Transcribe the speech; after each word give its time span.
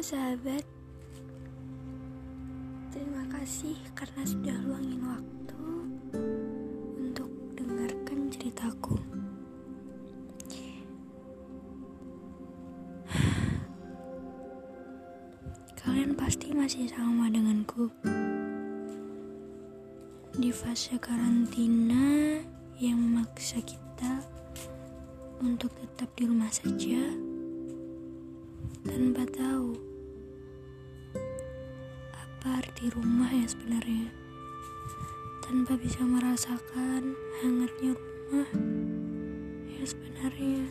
Sahabat, 0.00 0.64
terima 2.88 3.20
kasih 3.28 3.76
karena 3.92 4.24
sudah 4.24 4.56
luangin 4.64 5.04
waktu 5.04 5.64
untuk 6.96 7.28
dengarkan 7.52 8.32
ceritaku. 8.32 8.96
Kalian 15.84 16.16
pasti 16.16 16.48
masih 16.56 16.88
sama 16.88 17.28
denganku 17.28 17.92
di 20.40 20.48
fase 20.48 20.96
karantina 20.96 22.40
yang 22.80 22.96
memaksa 22.96 23.60
kita 23.60 24.24
untuk 25.44 25.68
tetap 25.76 26.08
di 26.16 26.24
rumah 26.24 26.48
saja 26.48 27.04
tanpa 28.80 29.28
tahu 29.28 29.89
arti 32.80 32.96
rumah 32.96 33.28
yang 33.28 33.44
sebenarnya. 33.44 34.08
Tanpa 35.44 35.76
bisa 35.76 36.00
merasakan 36.00 37.12
hangatnya 37.44 37.92
rumah 37.92 38.48
yang 39.68 39.84
sebenarnya. 39.84 40.64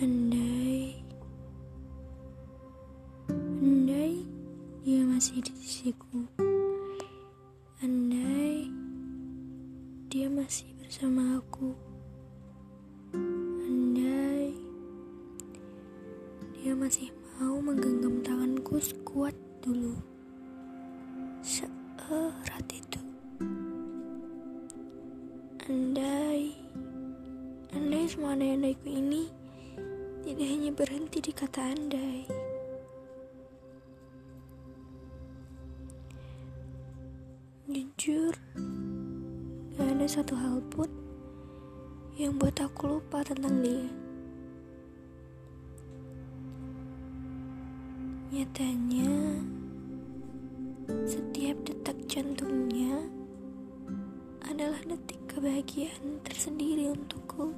Andai 0.00 1.04
andai 3.60 4.24
dia 4.80 5.04
masih 5.04 5.44
di 5.44 5.52
sisiku. 5.60 6.24
Andai 7.84 8.72
dia 10.08 10.32
masih 10.32 10.72
bersama 10.80 11.44
aku 11.44 11.91
masih 16.92 17.08
mau 17.40 17.56
menggenggam 17.56 18.20
tanganku 18.20 18.76
sekuat 18.76 19.32
dulu. 19.64 19.96
Seerat 21.40 22.68
itu. 22.68 23.00
Andai, 25.72 26.52
andai 27.72 28.04
semua 28.04 28.36
andai-andaiku 28.36 28.92
ini 28.92 29.32
tidak 30.20 30.44
hanya 30.52 30.70
berhenti 30.76 31.18
di 31.24 31.32
kata 31.32 31.72
andai. 31.72 32.28
Jujur, 37.72 38.36
gak 39.80 39.88
ada 39.96 40.04
satu 40.12 40.36
hal 40.36 40.60
pun 40.68 40.92
yang 42.20 42.36
buat 42.36 42.60
aku 42.60 43.00
lupa 43.00 43.24
tentang 43.24 43.64
dia. 43.64 44.01
Nyatanya, 48.32 49.12
setiap 51.04 51.52
detak 51.68 52.00
jantungnya 52.08 53.04
adalah 54.48 54.80
detik 54.88 55.20
kebahagiaan 55.28 56.16
tersendiri 56.24 56.96
untukku. 56.96 57.52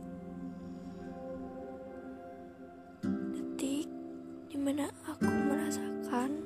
Detik 3.06 3.86
di 4.50 4.58
mana 4.58 4.90
aku 5.06 5.30
merasakan 5.30 6.42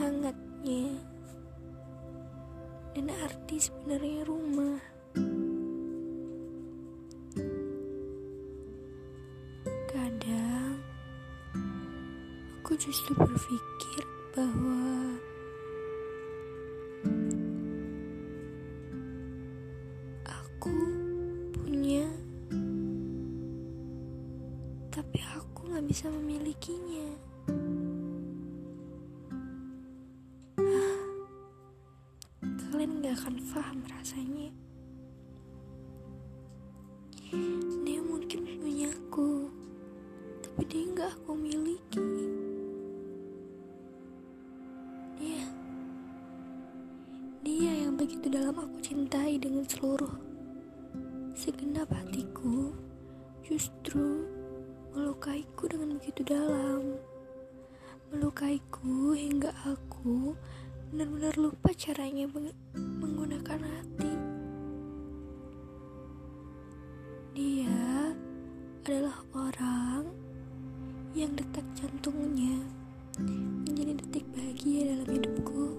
hangatnya 0.00 0.88
dan 2.96 3.12
arti 3.20 3.60
sebenarnya 3.60 4.24
rumah. 4.24 4.80
Aku 12.68 12.76
justru 12.84 13.16
berpikir 13.16 14.04
bahwa 14.36 15.16
aku 20.28 20.76
punya, 21.48 22.04
tapi 24.92 25.16
aku 25.32 25.72
gak 25.72 25.80
bisa 25.88 26.12
memilikinya. 26.12 27.08
Kalian 32.68 33.00
gak 33.00 33.16
akan 33.16 33.36
paham 33.48 33.80
rasanya. 33.88 34.52
Dia 37.80 38.00
mungkin 38.04 38.44
punya 38.60 38.92
aku, 38.92 39.48
tapi 40.44 40.68
dia 40.68 40.84
gak 40.92 41.16
aku 41.16 41.32
miliki. 41.32 42.04
Begitu 48.08 48.40
dalam 48.40 48.56
aku 48.56 48.80
cintai 48.80 49.36
dengan 49.36 49.68
seluruh 49.68 50.08
segenap 51.36 51.92
hatiku 51.92 52.72
justru 53.44 54.24
melukaiku 54.96 55.68
dengan 55.68 56.00
begitu 56.00 56.24
dalam. 56.24 56.96
Melukaiku 58.08 59.12
hingga 59.12 59.52
aku 59.60 60.32
benar-benar 60.88 61.36
lupa 61.36 61.68
caranya 61.76 62.24
menggunakan 62.72 63.60
hati. 63.60 64.14
Dia 67.36 68.16
adalah 68.88 69.20
orang 69.36 70.08
yang 71.12 71.36
detak 71.36 71.68
jantungnya 71.76 72.64
menjadi 73.68 74.00
detik 74.00 74.24
bahagia 74.32 74.96
dalam 74.96 75.08
hidupku. 75.12 75.76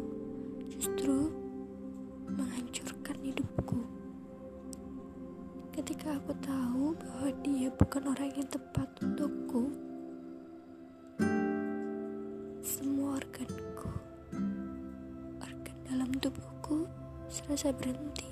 Justru 0.78 1.39
menghancurkan 2.34 3.18
hidupku. 3.26 3.80
Ketika 5.74 6.18
aku 6.18 6.34
tahu 6.44 6.94
bahwa 6.98 7.30
dia 7.42 7.70
bukan 7.74 8.04
orang 8.14 8.30
yang 8.36 8.50
tepat 8.52 8.90
untukku, 9.02 9.74
semua 12.62 13.18
organku, 13.18 13.92
organ 15.42 15.78
dalam 15.88 16.10
tubuhku 16.22 16.86
serasa 17.32 17.74
berhenti. 17.74 18.30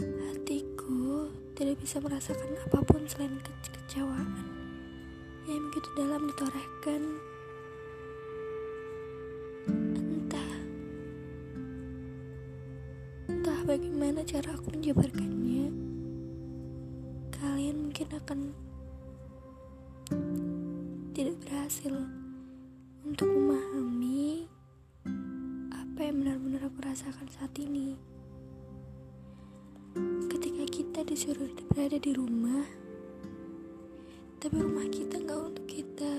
Hatiku 0.00 1.30
tidak 1.54 1.76
bisa 1.80 2.02
merasakan 2.02 2.52
apa 2.66 2.78
pun 2.82 3.02
selain 3.06 3.38
kekecewaan 3.40 4.30
yang 5.48 5.64
begitu 5.72 5.88
dalam 5.96 6.28
ditorehkan 6.28 7.02
mungkin 18.08 18.24
akan 18.24 18.40
tidak 21.12 21.36
berhasil 21.44 21.92
untuk 23.04 23.28
memahami 23.28 24.48
apa 25.68 26.00
yang 26.00 26.24
benar-benar 26.24 26.72
aku 26.72 26.88
rasakan 26.88 27.28
saat 27.28 27.52
ini. 27.60 28.00
Ketika 30.24 30.64
kita 30.72 31.04
disuruh 31.04 31.52
berada 31.68 32.00
di 32.00 32.16
rumah, 32.16 32.64
tapi 34.40 34.56
rumah 34.56 34.88
kita 34.88 35.20
nggak 35.20 35.40
untuk 35.44 35.66
kita. 35.68 36.14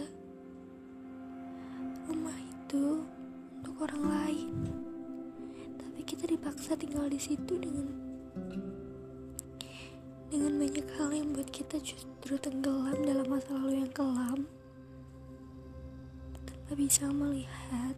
Rumah 2.06 2.38
itu 2.38 3.02
untuk 3.66 3.76
orang 3.82 4.04
lain 4.06 4.54
kita 6.10 6.26
dipaksa 6.26 6.74
tinggal 6.74 7.06
di 7.06 7.22
situ 7.22 7.54
dengan 7.62 8.09
dengan 10.30 10.62
banyak 10.62 10.88
hal 10.94 11.10
yang 11.10 11.34
buat 11.34 11.50
kita 11.50 11.82
justru 11.82 12.38
tenggelam 12.38 13.02
dalam 13.02 13.26
masa 13.26 13.50
lalu 13.50 13.82
yang 13.82 13.90
kelam 13.90 14.46
tanpa 16.46 16.72
bisa 16.78 17.10
melihat 17.10 17.98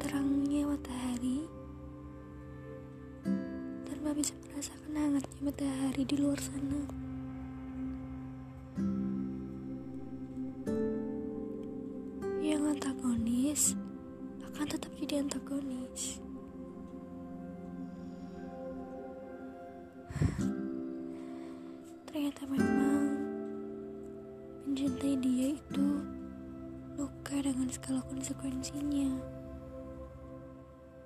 terangnya 0.00 0.64
matahari 0.64 1.44
tanpa 3.84 4.16
bisa 4.16 4.32
merasakan 4.48 4.92
hangatnya 4.96 5.40
matahari 5.44 6.02
di 6.08 6.16
luar 6.16 6.40
sana 6.40 7.13
Ternyata 22.34 22.50
memang 22.50 23.06
mencintai 24.66 25.14
dia 25.22 25.54
itu 25.54 25.86
luka 26.98 27.38
dengan 27.38 27.70
segala 27.70 28.02
konsekuensinya. 28.10 29.14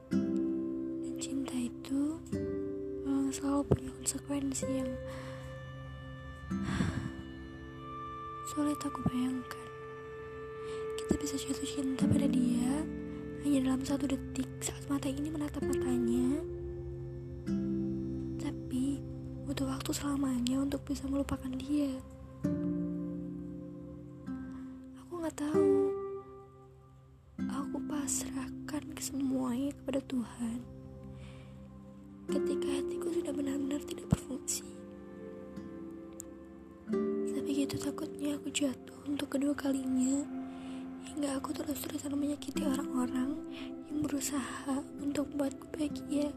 Dan 0.08 1.14
cinta 1.20 1.52
itu 1.52 2.16
punya 3.68 3.92
konsekuensi 4.00 4.64
yang 4.72 4.88
sulit 8.48 8.80
aku 8.80 9.04
bayangkan. 9.12 9.68
Kita 10.96 11.12
bisa 11.20 11.36
jatuh 11.36 11.68
cinta 11.68 12.08
pada 12.08 12.24
dia 12.24 12.72
hanya 13.44 13.68
dalam 13.68 13.84
satu 13.84 14.08
detik 14.08 14.48
saat 14.64 14.80
mata 14.88 15.12
ini 15.12 15.28
menatap. 15.28 15.60
Waktu 19.88 20.04
selamanya 20.04 20.60
untuk 20.60 20.84
bisa 20.84 21.08
melupakan 21.08 21.48
dia. 21.48 21.88
Aku 25.00 25.16
nggak 25.16 25.32
tahu. 25.32 25.72
Aku 27.48 27.76
pasrahkan 27.88 28.84
semuanya 29.00 29.72
kepada 29.80 30.04
Tuhan. 30.04 30.60
Ketika 32.28 32.68
hatiku 32.68 33.08
sudah 33.16 33.32
benar-benar 33.32 33.80
tidak 33.88 34.12
berfungsi. 34.12 34.68
Tapi 37.32 37.48
gitu 37.48 37.80
takutnya 37.80 38.36
aku 38.36 38.52
jatuh 38.52 39.08
untuk 39.08 39.40
kedua 39.40 39.56
kalinya 39.56 40.20
hingga 41.08 41.40
aku 41.40 41.56
terus-terusan 41.56 42.12
menyakiti 42.12 42.60
orang-orang 42.60 43.40
yang 43.88 44.04
berusaha 44.04 44.84
untuk 45.00 45.32
membuatku 45.32 45.64
bahagia. 45.72 46.28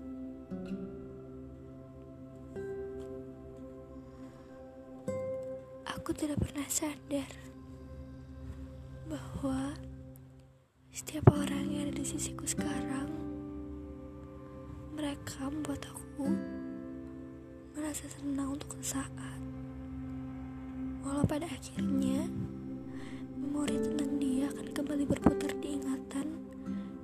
Aku 6.11 6.27
tidak 6.27 6.43
pernah 6.43 6.67
sadar 6.67 7.31
bahwa 9.07 9.79
setiap 10.91 11.23
orang 11.31 11.71
yang 11.71 11.87
ada 11.87 11.95
di 11.95 12.03
sisiku 12.03 12.43
sekarang, 12.43 13.07
mereka 14.91 15.47
membuat 15.47 15.87
aku 15.87 16.27
merasa 17.71 18.11
senang 18.11 18.59
untuk 18.59 18.75
sesaat. 18.83 19.39
Walau 21.07 21.23
pada 21.23 21.47
akhirnya 21.47 22.27
memori 23.39 23.79
tentang 23.79 24.11
dia 24.19 24.51
akan 24.51 24.67
kembali 24.67 25.07
berputar 25.07 25.55
di 25.63 25.79
ingatan 25.79 26.27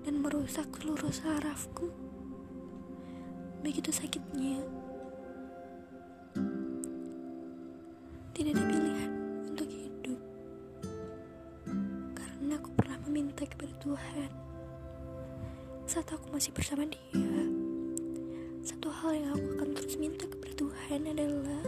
dan 0.04 0.14
merusak 0.20 0.68
seluruh 0.84 1.16
sarafku. 1.16 1.96
Begitu 3.64 3.88
sakitnya. 3.88 4.87
Tuhan. 14.18 14.34
Saat 15.86 16.10
aku 16.10 16.26
masih 16.34 16.50
bersama 16.50 16.90
dia, 16.90 17.38
satu 18.66 18.90
hal 18.90 19.14
yang 19.14 19.30
aku 19.38 19.48
akan 19.62 19.70
terus 19.78 19.94
minta 20.02 20.26
kepada 20.26 20.54
Tuhan 20.58 21.06
adalah 21.06 21.64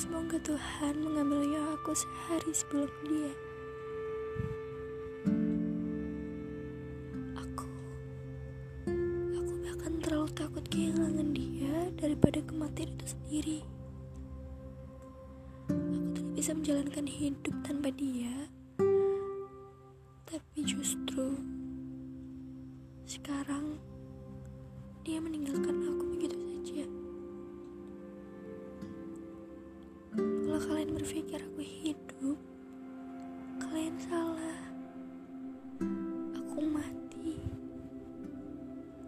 Semoga 0.00 0.40
Tuhan 0.40 0.96
mengambil 0.96 1.44
nyawa 1.44 1.76
aku 1.76 1.92
sehari 1.92 2.50
sebelum 2.56 2.90
dia. 3.04 3.32
Aku, 7.36 7.68
aku 9.36 9.52
bahkan 9.60 9.92
terlalu 10.00 10.28
takut 10.32 10.64
kehilangan 10.72 11.36
dia 11.36 11.92
daripada 12.00 12.40
kematian 12.48 12.96
itu 12.96 13.06
sendiri. 13.12 13.58
Aku 15.68 16.08
tidak 16.16 16.26
bisa 16.32 16.50
menjalankan 16.56 17.06
hidup 17.06 17.54
tanpa 17.60 17.92
dia. 17.92 18.48
Tapi 20.30 20.62
justru 20.62 21.42
sekarang 23.02 23.82
dia 25.02 25.18
meninggalkan 25.18 25.82
aku 25.82 26.06
begitu 26.14 26.38
saja. 26.38 26.86
Kalau 30.14 30.60
kalian 30.70 30.94
berpikir 30.94 31.42
aku 31.42 31.60
hidup, 31.66 32.38
kalian 33.58 33.98
salah. 34.06 34.62
Aku 36.38 36.62
mati. 36.62 37.42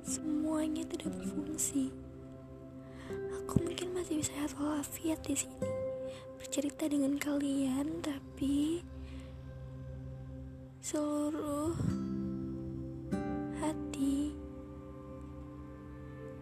Semuanya 0.03 0.83
tidak 0.91 1.15
berfungsi. 1.23 1.95
Aku 3.39 3.63
mungkin 3.63 3.95
masih 3.95 4.19
bisa 4.19 4.35
sehat 4.35 4.59
walafiat 4.59 5.23
di 5.23 5.39
sini, 5.39 5.71
bercerita 6.43 6.91
dengan 6.91 7.15
kalian, 7.15 8.03
tapi 8.03 8.83
seluruh 10.83 11.79
hati 13.63 14.35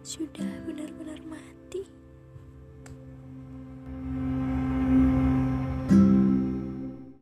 sudah 0.01 0.49
benar-benar 0.65 1.21
mati. 1.29 2.00